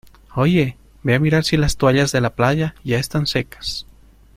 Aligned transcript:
Oye, 0.35 0.77
ve 1.03 1.13
a 1.13 1.19
mirar 1.19 1.43
si 1.43 1.57
las 1.57 1.77
toallas 1.77 2.11
de 2.11 2.21
la 2.21 2.33
playa 2.33 2.73
ya 2.83 2.97
están 2.97 3.27
secas. 3.27 3.85